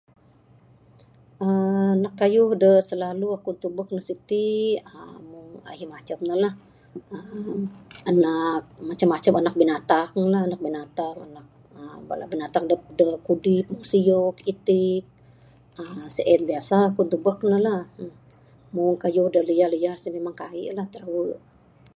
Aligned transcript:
uhh 1.45 1.87
Anak 1.95 2.13
kayuh 2.21 2.51
da 2.63 2.71
silalu 2.87 3.27
aku 3.37 3.51
tubek 3.61 3.87
ne 3.95 4.01
siti 4.09 4.45
uhh 4.91 5.69
ahi 5.71 5.85
macam 5.95 6.19
ne 6.27 6.35
la 6.43 6.51
uhh 6.99 7.61
anak 8.11 8.63
macam-macam 8.89 9.33
anak 9.39 9.55
binatang 9.61 10.09
la 10.33 10.39
anak 10.47 10.61
binatang 10.65 11.15
anak 11.25 11.47
uhh 11.77 11.95
bala 12.07 12.25
binatang 12.33 12.63
adep 12.65 12.83
da 12.99 13.09
kudip, 13.27 13.65
siok, 13.91 14.35
itik, 14.51 15.03
uhh 15.81 16.05
sien 16.15 16.41
biasa 16.49 16.77
ku 16.95 17.01
tubek 17.11 17.39
ne 17.51 17.59
la... 17.67 17.77
Mbuh 18.73 18.95
kayuh 19.03 19.27
da 19.33 19.41
lias-lias 19.49 20.01
en 20.05 20.11
memang 20.17 20.35
kaii 20.41 20.73
la... 20.77 20.83
Tirawe. 20.91 21.27